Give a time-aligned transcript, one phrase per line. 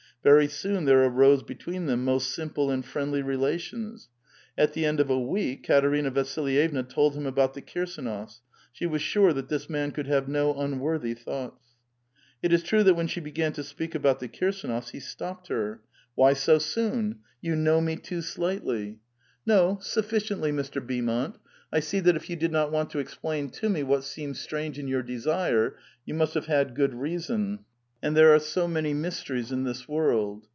[0.23, 4.07] Very soon there arose between them most simple and friendly relations.
[4.55, 8.41] At the end of a week Katerina Vasilyevna told him about the Kirsdnofs;
[8.71, 11.63] she was sure that this man could have no un worthy thoughts.
[12.43, 15.81] It is true that when she began to speak about the Eirsdnofs, he stopped her:
[16.13, 17.21] "Why so soon?
[17.41, 18.99] You know me too slightly."
[19.47, 20.03] A VITAL QUESTION.
[20.03, 20.87] 433 "No; sufficiently, Mr.
[20.87, 21.39] Beaumont;
[21.73, 24.77] I see that if you did not want to explain to me what seemed strange
[24.77, 27.65] in your desire, you must have had good reason;
[28.03, 30.47] and there are so man}' mysteries in this world."